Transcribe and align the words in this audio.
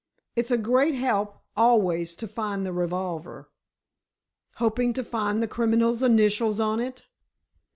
It's 0.35 0.49
a 0.49 0.57
great 0.57 0.95
help, 0.95 1.43
always, 1.55 2.15
to 2.15 2.27
find 2.27 2.65
the 2.65 2.73
revolver." 2.73 3.51
"Hoping 4.55 4.93
to 4.93 5.03
find 5.03 5.43
the 5.43 5.47
criminal's 5.47 6.01
initials 6.01 6.59
on 6.59 6.79
it?" 6.79 7.05